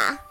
[0.00, 0.29] 球跑。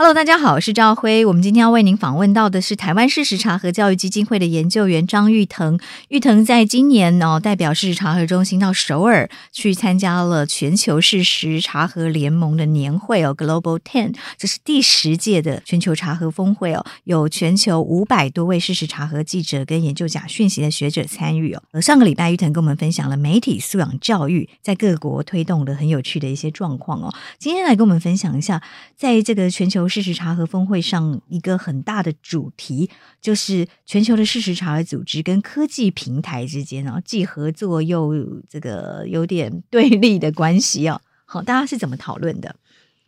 [0.00, 1.26] Hello，大家好，我是赵辉。
[1.26, 5.78] 我们今天要为您访问到的是台湾事实查核教育基金会的研究员张玉腾。
[6.08, 21.62] 玉腾在今年哦，代表事实查核中心到首尔去参加了全球事实查核联盟的年会哦，Global Ten，这是第十届的全球查核峰会哦，有全球五百多位事实查核记者跟研究假讯息的学者参与哦。
[21.72, 27.12] 而上个礼拜，玉腾跟我们分享了媒体素养教育在各国推动的很有趣的一些状况哦。
[27.38, 28.62] 今天来跟我们分享一下，
[28.96, 29.89] 在这个全球。
[29.90, 32.88] 事实查核峰会上，一个很大的主题
[33.20, 38.14] 就是全球的事实查核组织跟科技平台之间啊，既合作又
[38.48, 41.02] 这个有点对立的关系哦。
[41.26, 42.56] 好，大家是怎么讨论的？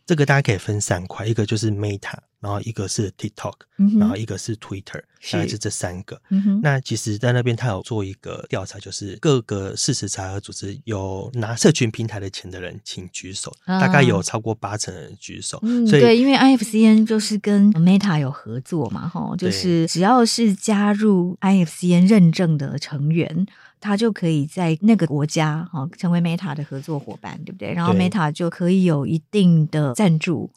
[0.05, 2.17] 这个大家可以分三块，一个就是 Meta。
[2.43, 3.53] 然后一个是 TikTok，
[3.97, 6.21] 然后一个是 Twitter，大概是这三个。
[6.61, 13.55] 那其实，在那边他有做一个调查，就是各个事实查核组织有拿社群平台的钱的人，请举手。
[13.65, 15.57] 大概有超过八成的人举手。
[15.87, 23.45] 所以，对，因为 IFCN 就是跟 Meta 有合作嘛，哈，就是只要是加入 IFCN 认证的成员，
[23.79, 27.71] 他就可以在那个国家哈成为 Meta 的合作伙伴，对不对？
[27.71, 30.51] 然后 Meta 就可以有一定的赞助。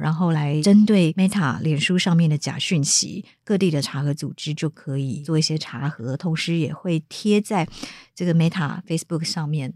[0.00, 7.68] 然后来针对 Meta 脸书上面的假讯息，各地的查核组织就可以做一些查核，同时也会贴在
[8.14, 9.74] 这个 Meta Facebook 上面，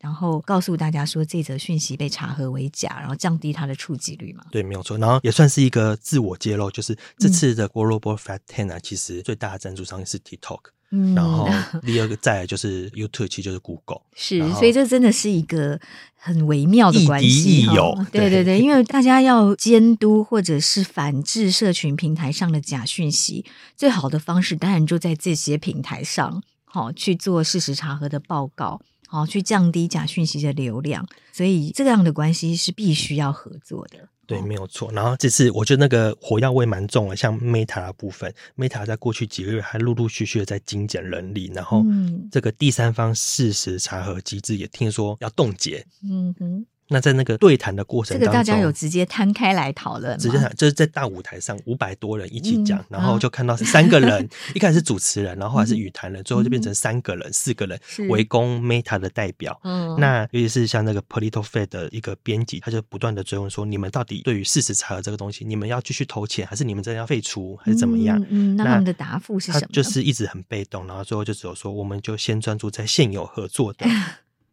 [0.00, 4.44] 然后告诉大家说这则讯息被查核为假，然后降低它的触及率嘛。
[4.50, 4.96] 对，没有错。
[4.98, 10.60] 然后也算是一个自我揭露，就是这次的 Global Fat Ten 啊，其实最大的赞助商是 TikTok。
[10.92, 11.48] 嗯，然后
[11.86, 15.78] 第二个再来就是 YouTube，其实就是 Google，是，所以这真的是一个
[16.16, 23.44] 很微妙的关系，亦敌亦友，对对对， 因为大家要监督或者是反制社群平台上的假讯息，
[23.76, 28.80] 最好的方式当然就在这些平台上，好去做事实查核的报告，
[29.10, 34.08] 好去降低假讯息的流量，所以这样的关系是必须要合作的。
[34.24, 34.92] 对，没有错。
[34.92, 41.84] 然后这次我觉得那个火药味蛮重的，像 Meta 的部分，Meta 在过去几个月还陆陆续续的在精简人力，然后
[42.30, 45.84] 这个第三方事实查核机制也听说要冻结。
[46.08, 46.64] 嗯哼。
[46.90, 50.18] 那在那个对谈的过程当中，这个大家有直接摊开来讨论？
[50.18, 57.78] 直接谈，就是在大舞台上五百多人一起讲，嗯、然后就看到是三个人， 一开始是主持人，然后后来是语谈人，嗯、最后就变成三个人、四个人
[58.08, 59.58] 围攻 Meta 的代表。
[59.62, 68.18] 嗯，那尤其是像那个 PolitiFact 的一个编辑，他就不断的追问说：“你们到底对于事实查核这个东西，你们要继续投钱，还是你们真的要废除，还是怎么样？”
[68.56, 69.68] 那他们的答复是什么？
[69.72, 73.86] 就是一直很被动，然后最后就只有说：“我们就先专注在现有合作的。”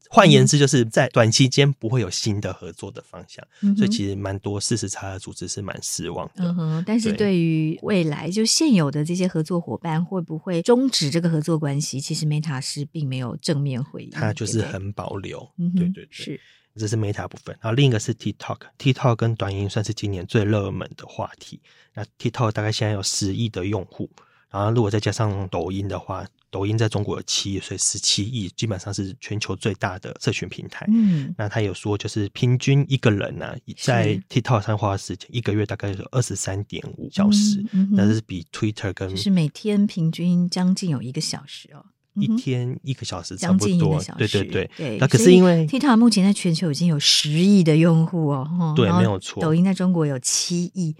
[0.09, 6.45] 换言之，就是在短期间不会有新的合作的方向，嗯、所以其实蛮多事实查核组织是蛮失望的。
[6.45, 15.39] 嗯哼，但是对于未来就现有的这些合作伙伴会不会终止这个合作关系，其实 Meta 是并没有正面回应，它就是很保留。
[15.75, 16.39] 对对对，是，
[16.75, 17.57] 这是 Meta 部分。
[17.61, 21.59] 然后另一个是 TikTok，TikTok 跟短音算是今年最热门的话题。
[21.93, 24.09] 那 TikTok 大概现在有十亿的用户，
[24.49, 26.25] 然后如果再加上抖音的话。
[26.57, 30.87] 抖音在中国有七亿，所以十七亿基本上是全球最大的社群平台。
[30.89, 41.85] 嗯，那他有说，就是平均一个人呢、啊，在 TikTok 上花的时间，一个月大概有二十三点五小时，嗯嗯、但是比 Twitter 跟就是每天平均将近有一个小时哦，
[42.15, 44.71] 嗯、一天一个小时差不多，将近一个小时，对对对。
[44.75, 49.43] 对，那可是因为 TikTok 目前在全球已经有十亿的用户哦，对，没有错。
[49.43, 50.95] 抖音在中国有七亿。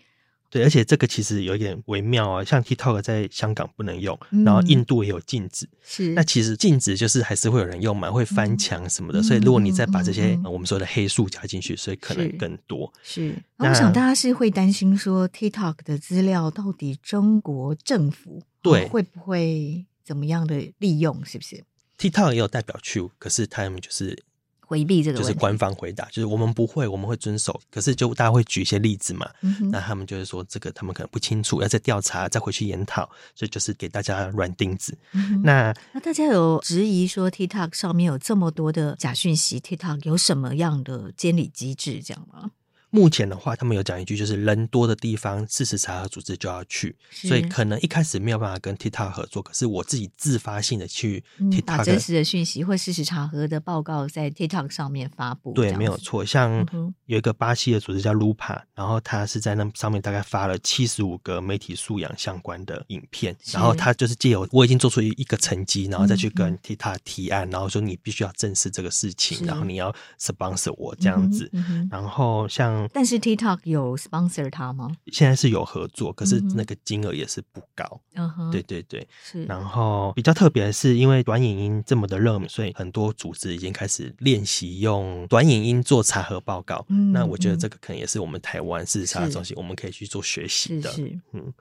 [0.50, 5.68] 对，而且这个其实有一点微妙啊，像 TikTok 在香港不能用，然后印度也有禁止。
[5.84, 9.22] 是，那其实禁止就是还是会有人用嘛，会翻墙什么的。
[9.22, 12.91] 所以如果你再把这些我们说的黑数加进去，所以可能更多。
[13.03, 21.26] 是，那我想大家是会担心说 TikTok 的资料到底中国政府对会不会怎么样的利用？
[21.26, 21.64] 是不是
[21.97, 24.23] ？TikTok 也有代表去，可是他们就是。
[24.67, 27.58] 回避这个就是官方回答，就是我们不会，我们会遵守。
[27.72, 34.97] 可是就大家会举一些例子嘛，嗯、那他们就是说这个他们可能不清楚，要再调查，再回去研讨，所以就是给大家软钉子。
[35.14, 42.52] 嗯、那那大家有质疑说 TikTok 上面有这么多的假讯息，TikTok 有什么样的监理机制这样吗？
[42.89, 55.51] 目前的话，他们有讲一句，就是人多的地方，事实查核组织就要去，所以可能一开始没有办法跟 TikTok 合作，可是我自己自发性的去 TikTok、嗯、把真实的讯息或事实查核的报告在 TikTok 上面发布。
[55.51, 56.23] 对，没有错。
[56.23, 56.66] 像
[57.07, 71.51] 有一个巴西的组织叫 Lupa，然后他是在那上面大概发了七十五个媒体素养相关的影片，然后他就是借由我已经做出一个成绩，然后再去跟 TikTok 提案，然后说你必须要正视这个事情，然后你要 sponsor 我这样子，
[71.91, 72.77] 然后像。
[72.94, 74.90] 但是 TikTok 有 sponsor 他吗？
[75.12, 78.02] 现在是有合作，可是那个金额也是不高。
[78.16, 79.46] 嗯哼，对对对，是。
[79.46, 86.85] 然后比较特别的是，因为短影音这么的热门，所以很多组织已经开始练习用短影音做查核报告。
[86.90, 90.91] 嗯，那我觉得这个可能也是我们台湾事实查核中心我们可以去做学习的。
[90.91, 91.53] 是，是，嗯。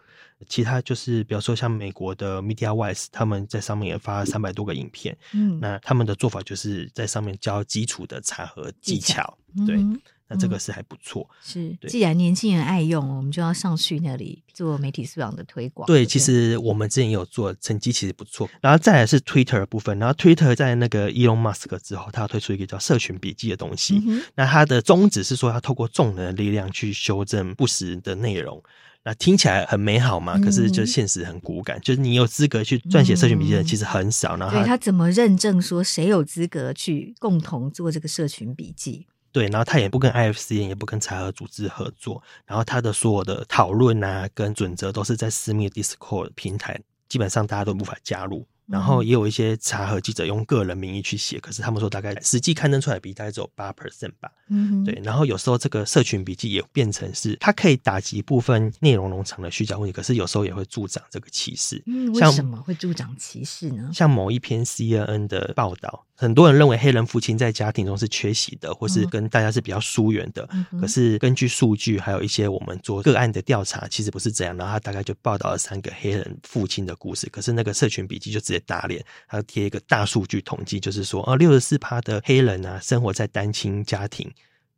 [0.50, 5.16] 其他就是，比如说像美国的 MediaWise，他们在上面也发了三百多个影片。
[5.32, 9.38] 嗯，那他们的做法就是在上面教基础的查核技巧。
[9.54, 9.76] 技巧对。
[9.76, 11.88] 嗯那这个是还不错，嗯，是。
[11.88, 15.86] 既然年轻人爱用，我们就要上去那里做媒体素养的推广。
[15.86, 18.48] 对，其实我们之前也有做，成绩其实不错。
[18.60, 24.02] 然后再来是 Twitter 的部分，然后 Twitter 在那个 Elon Musk 之后，他要推出一个叫社群笔记的东西。
[24.06, 28.60] 嗯、那它的宗旨是说，要透过众人的力量去修正不实的内容。
[29.04, 30.36] 那听起来很美好嘛？
[30.36, 34.36] 可是就现实很骨感，嗯、就是你有资格去撰写社群笔记的人其实很少。
[34.36, 39.06] 然后他怎么认证说谁有资格去共同做这个社群笔记？
[39.36, 48.46] 对，然后他也不跟 IFC 也不跟财合组织合作，然后他的所有的讨论啊，跟准则都是在私密的 Discord 平台，基本上大家都无法加入。
[48.66, 54.30] 然后也有一些查核记者用个人名义去写，可是他们说大概实际刊登出来比大概只有八 percent 吧。
[54.48, 55.00] 嗯，对。
[55.02, 61.82] 然后有时候这个社群笔记也变成是它可以打击部分内容农场的虚假问题，可是有时候也会助长这个歧视。
[61.86, 63.90] 嗯，为什么会助长歧视呢？
[63.92, 70.48] 像某一篇 CNN 的报道，很多人认为黑人父亲在家庭中是缺席的，或是跟大家是比较疏远的。
[70.52, 74.56] 嗯、可是根据数据，还有一些我们做个案的调查，其实不是这样。
[74.56, 78.66] 然后他大概就报道了三个黑人父亲的故事，可是那个社群笔记就直接。
[78.66, 84.28] 打脸，还要贴一个大数据统计，就是说，哦，六十四趴的黑人啊，生活在单亲家庭，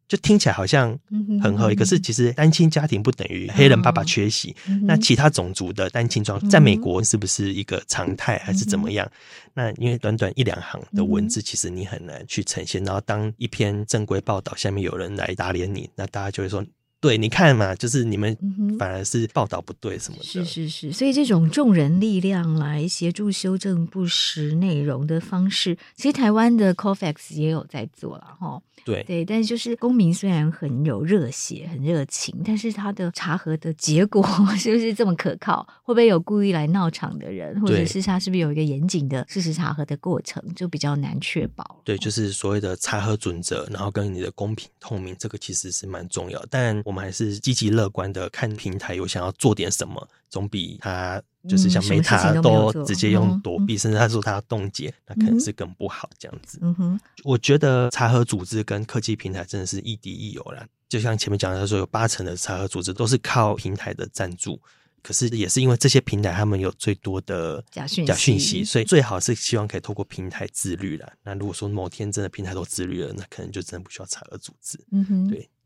[0.07, 0.99] 就听起来好像
[1.43, 1.75] 很合理。
[1.75, 4.55] 可是其实单亲家庭不等于黑人爸爸缺席。
[4.83, 9.11] 那其他种族的单亲状，在美国是不是一个常态，还是怎么样？
[9.55, 12.83] 那因为短短一两行的文字，其实你很难去呈现。
[12.85, 16.63] 然后当一篇正规报道下面有人来打脸你，那大家就会说。
[17.01, 18.37] 对，你看嘛，就是你们
[18.79, 20.25] 反而是报道不对什么的。
[20.25, 28.61] 是是是，所以这种众人力量来协助修正不实内容的方式，其实台湾的 Cofacts 也有在做了哈。
[28.85, 34.25] 对对，但是就是公民虽然很有热血、很热情，但是他的查核的结果
[34.57, 35.67] 是不是这么可靠？
[35.83, 41.81] 会不会有故意来闹场的人，或者是他是不是有一个严谨的事实查核的过程，就比较难确保。
[41.85, 46.43] 对，就是所谓的查核准则，然后跟你的公平透明，这个其实是蛮重要。
[46.49, 51.23] 但我们还是积极乐观的看平台有想要做点什么，总比他。
[51.49, 56.59] 就是像 Meta 都直接用躲避，甚至他说他要冻结，那可能是更不好这样子。
[56.61, 60.67] 嗯哼，我觉得查核组织跟科技平台真的是亦敌亦友啦。
[60.91, 64.61] 就像前面讲的说，有八成的查核组织都是靠平台的赞助，
[65.03, 71.11] 可是也是因为这些平台他们有最多的假讯假讯息，所以最好是希望可以透过平台自律了。
[71.23, 74.79] 那如果说某天真的平台都自律了，那可能就真的不需要查核组织。
[74.93, 75.49] 嗯哼，对，